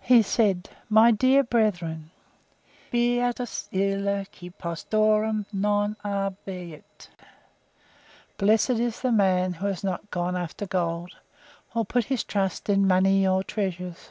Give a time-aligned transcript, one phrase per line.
[0.00, 2.12] He said: "My dear brethren'
[2.92, 7.08] 'Beatus ille qui post aurum non abiit'.
[8.36, 11.16] Blessed is the man who has not gone after gold,
[11.74, 14.10] nor put his trust in money or treasures.